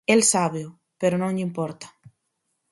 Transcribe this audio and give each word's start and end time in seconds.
El 0.13 0.19
sábeo, 0.31 0.69
pero 1.01 1.15
non 1.17 1.33
lle 1.35 1.45
importa. 1.49 1.87